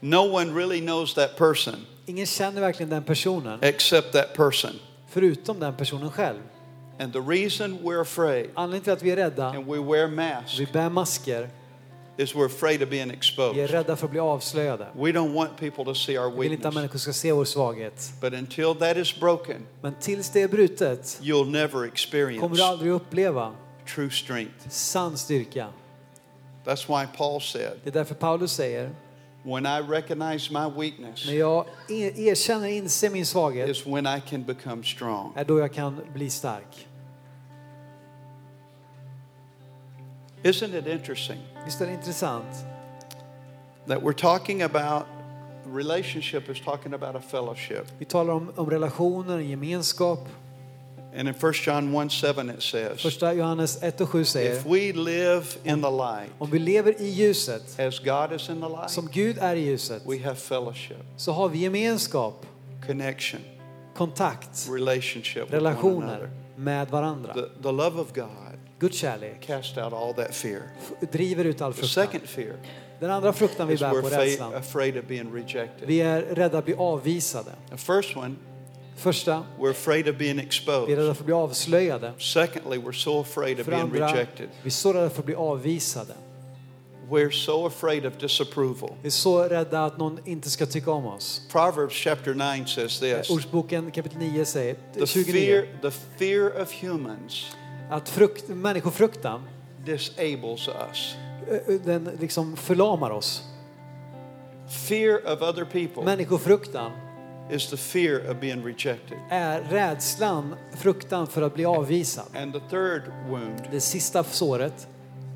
[0.00, 4.70] No one really knows that person Ingen känner verkligen den personen except that person.
[5.10, 6.40] förutom den personen själv.
[6.98, 10.58] And the reason we're afraid Anledningen till att vi är rädda, and we wear masks
[10.58, 11.48] vi bär masker,
[12.16, 13.70] is we're afraid of being vi är exposed.
[13.70, 14.86] rädda för att bli avslöjade.
[14.94, 16.74] We don't want people to see our Vi vill inte att weakness.
[16.74, 18.12] människor ska se vår svaghet.
[18.20, 22.62] But until that is broken, Men tills det är brutet you'll never kommer experience du
[22.62, 23.52] aldrig uppleva
[23.94, 24.68] true strength.
[24.68, 25.68] sann styrka.
[26.64, 28.90] That's why Paul said, Det är därför Paulus säger,
[29.46, 34.20] When I recognize my weakness, när jag er- erkänner, inser min svaghet, is when I
[34.30, 35.32] can become strong.
[35.36, 36.86] är då jag kan bli stark.
[40.44, 42.66] Isn't it interesting Visst är det intressant?
[43.86, 45.06] that we're talking about
[45.64, 47.86] relationship is talking about a fellowship.
[47.98, 50.28] Vi talar om, om relationer, en gemenskap.
[51.16, 54.66] And in 1 John 1 7 it says, Första Johannes 1 och 7 säger, If
[54.66, 58.68] we live in the light, om vi lever i ljuset, as God is in the
[58.68, 62.46] light, som Gud är i ljuset, we have fellowship, så har vi gemenskap,
[62.86, 63.40] connection,
[63.96, 66.30] kontakt, relationship with one relationer another.
[66.56, 67.34] med varandra.
[67.34, 68.53] The, the love of God
[68.84, 70.62] Guds kärlek cast out all that fear.
[71.12, 72.04] driver ut all The fruktan.
[72.04, 72.56] second fear
[73.00, 74.54] Den andra fruktan vi is bär we're på, fa- rädslan.
[74.54, 75.88] afraid of being rejected.
[75.88, 77.50] Vi är rädda att bli avvisade.
[77.70, 78.34] The first one,
[78.96, 80.98] Första, we're afraid of being vi är exposed.
[80.98, 82.12] rädda för att bli avslöjade.
[82.18, 84.48] Secondly, we're so afraid of För being andra, rejected.
[84.62, 86.14] vi är så rädda för att bli avvisade.
[87.10, 88.92] We're so afraid of disapproval.
[89.02, 91.42] Vi är så rädda att någon inte ska tycka om oss.
[91.52, 96.72] Proverbs chapter 9 says this Ordsboken kapitel 9 säger, the 29, fear, the fear of
[96.82, 97.56] humans
[97.90, 99.42] att frukt, människofruktan,
[99.84, 101.14] disables us.
[101.50, 103.42] ö, den liksom förlamar oss.
[104.88, 106.92] Fear of other people Människofruktan
[107.50, 109.18] is the fear of being rejected.
[109.30, 112.24] är rädslan, fruktan för att bli avvisad.
[112.36, 114.86] And the third wound, Det sista såret,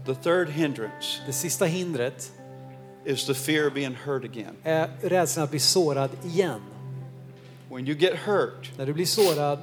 [0.06, 2.32] the third hindrance, det sista hindret
[3.04, 4.56] is the fear of being hurt again.
[4.64, 6.60] är rädslan att bli sårad igen.
[7.70, 9.58] When you get hurt, När du blir sårad,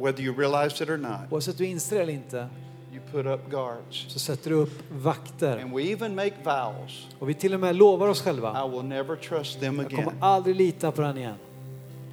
[0.00, 2.48] whether you realize it or not, oavsett du inser det eller inte,
[2.92, 4.04] you put up guards.
[4.08, 5.58] så sätter du upp vakter.
[5.62, 8.84] And we even make vows Och vi till och med lovar oss själva, I will
[8.84, 10.16] never trust them jag kommer again.
[10.22, 11.34] aldrig lita på den igen.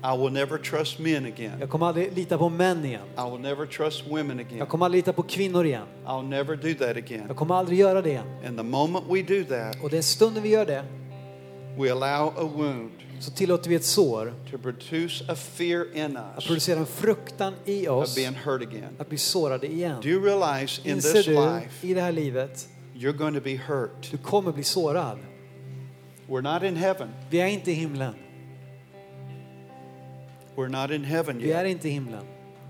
[0.04, 1.52] I will never trust men again.
[1.60, 3.02] Jag kommer aldrig lita på män igen.
[3.17, 4.58] I will never trust women again.
[4.58, 5.84] Jag kommer aldrig lita på kvinnor igen.
[6.06, 7.23] I'll never do that again.
[7.28, 8.26] Jag kommer aldrig göra det igen.
[8.47, 10.84] And the moment we do that, Och den stunden vi gör det,
[11.78, 14.34] we allow a wound så tillåter vi ett sår
[16.38, 18.17] att producera en fruktan i oss
[18.97, 20.01] att bli sårade igen.
[20.01, 23.56] Do you realize in Inser this du i det här livet, you're going to be
[23.67, 24.12] hurt?
[24.12, 25.17] du kommer bli sårad.
[26.27, 27.10] We're not in heaven.
[27.30, 28.13] Vi är inte i himlen.
[30.56, 31.71] We're not in heaven Vi är yet.
[31.71, 32.23] inte i himlen.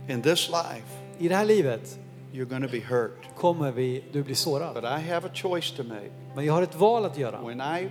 [0.09, 1.99] In this life, I det här livet
[2.33, 3.27] you're going to be hurt.
[3.37, 4.73] kommer vi, du bli sårad.
[4.73, 6.11] But I have a choice to make.
[6.35, 7.41] Men jag har ett val att göra.
[7.41, 7.89] When I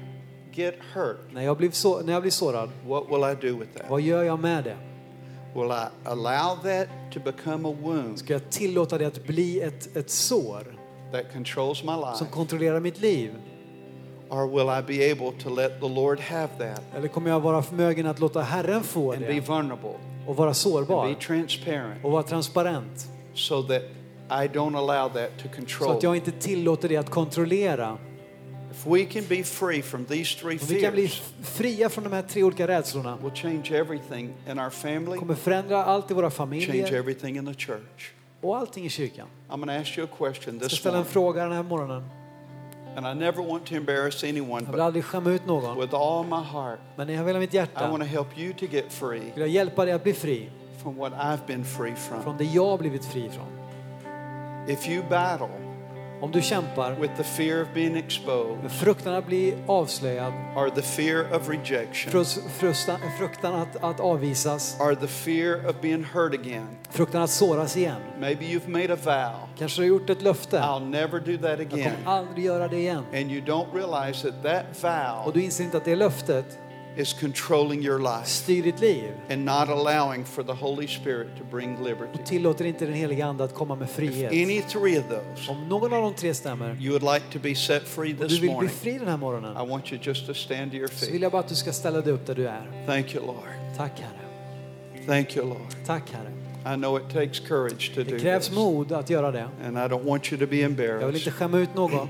[0.56, 3.16] get hurt, När jag blir, så, när jag blir sårad, what will
[3.46, 3.90] I do with that?
[3.90, 4.76] vad gör jag med det?
[5.54, 9.96] Will I allow that to become a wound Ska jag tillåta det att bli ett,
[9.96, 10.76] ett sår
[11.12, 12.24] that controls my som life?
[12.34, 13.30] kontrollerar mitt liv?
[14.28, 17.62] Or will I be able to let the Lord have that Eller kommer jag vara
[17.62, 19.94] förmögen att låta Herren få and be det vulnerable,
[20.26, 23.08] och vara be sårbar transparent, och vara transparent?
[23.34, 23.82] so that
[24.30, 25.96] I don't allow that to Så control?
[25.96, 27.98] att jag inte tillåter det att kontrollera.
[28.76, 32.04] If we can be free from these three Om vi kan bli fears, fria från
[32.04, 36.14] de här tre olika rädslorna will change everything in our family, kommer förändra allt i
[36.14, 38.10] våra change familjer everything in the church.
[38.40, 39.26] och allting i kyrkan.
[39.48, 41.52] I'm going to ask you a question Jag ska this ställa en morning, fråga den
[41.52, 42.04] här morgonen.
[42.96, 45.80] and I never want to embarrass anyone, Jag vill but aldrig skämma ut någon.
[45.80, 48.92] with all my heart, Men jag vill mitt I hjärta to help you to get
[48.92, 50.50] free vill jag hjälpa dig att bli fri
[50.82, 52.22] from what I've been free from.
[52.22, 53.46] från det jag har blivit fri från.
[54.68, 55.65] If you battle
[56.20, 60.70] Om du kämpar with the fear of being exposed med fruktan att bli avslöjad, or
[60.70, 66.04] the fear of rejection frus- frustan, fruktan att, att avvisas, or the fear of being
[66.04, 67.96] hurt again, fruktan att såras igen.
[68.20, 70.58] maybe you've made a vow, Kanske du har gjort ett löfte.
[70.58, 71.96] I'll never do that Jag kommer again.
[72.04, 73.04] aldrig göra det igen.
[73.14, 74.64] And you don't realize that that
[75.26, 76.58] Och vow du inser inte att det löftet
[76.96, 81.44] is controlling your life styr ditt liv and not allowing for the Holy Spirit to
[81.50, 82.18] bring liberty.
[82.20, 84.32] och tillåter inte den heliga Ande att komma med If frihet.
[84.32, 87.54] any three of those Om någon av de tre stämmer you would like to be
[87.54, 90.00] set free och du this vill bli morning, fri den här morgonen I want you
[90.04, 91.22] just to stand to your så vill feet.
[91.22, 92.84] jag bara att du ska ställa dig upp där du är.
[92.86, 93.76] Thank you, Lord.
[93.76, 95.06] Tack Herre.
[95.06, 95.86] Thank you, Lord.
[95.86, 96.32] Tack Herre.
[96.74, 98.56] I know it takes courage to do Det krävs this.
[98.56, 99.48] mod att göra det.
[99.66, 101.16] And I don't want you to be Jag vill embarrassed.
[101.16, 102.08] inte skämma ut någon.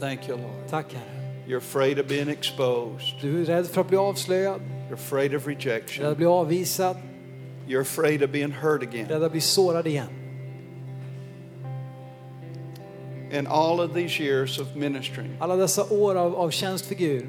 [0.00, 0.50] Thank you, Lord.
[0.70, 1.11] Tack Herre.
[1.52, 3.20] You're afraid of being exposed.
[3.20, 6.06] Du är rädd för att bli avslöjad, You're afraid of rädd rejection.
[6.06, 6.96] att bli avvisad,
[7.66, 9.06] You're afraid of being hurt again.
[9.08, 10.08] rädd att bli sårad igen.
[13.32, 17.24] In all of these years of ministering, Alla dessa år av, av tjänst för Gud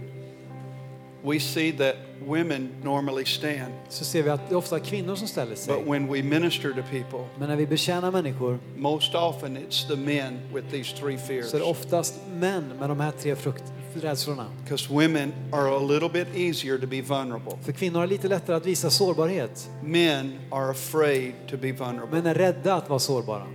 [1.23, 1.95] we see that
[2.27, 3.73] women normally stand.
[3.89, 5.83] så ser vi att det är ofta kvinnor som ställer But sig.
[5.85, 10.39] when we minister to people, Men när vi betjänar människor most often it's the men
[10.53, 11.49] with these three fears.
[11.49, 13.63] så är det oftast män med de här tre frukt,
[14.01, 14.45] rädslorna.
[14.63, 17.53] Because women are a little bit easier to be vulnerable.
[17.63, 19.69] För kvinnor har lite lättare att visa sårbarhet.
[19.83, 22.07] Men are afraid to be vulnerable.
[22.11, 23.47] Men är rädda att vara sårbara.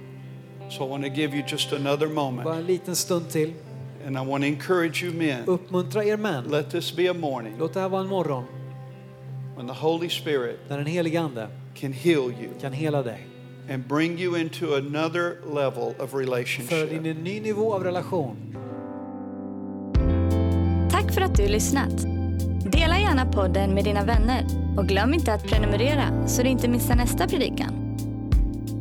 [0.71, 2.49] So I want to give you just another Bara moment.
[2.49, 3.53] en liten stund till.
[4.07, 5.44] And I want to encourage you men.
[5.46, 6.44] Uppmuntra er män.
[6.51, 8.44] Let this be a morning Låt det här vara en morgon
[9.57, 13.26] when the Holy Spirit när den helige Ande can heal you kan hela dig.
[13.70, 17.07] and bring you into another level of Föra dig in relationship.
[17.07, 18.36] en ny nivå av relation.
[20.90, 21.96] Tack för att du lyssnat.
[22.72, 24.44] Dela gärna podden med dina vänner
[24.76, 27.88] och glöm inte att prenumerera så du inte missar nästa predikan.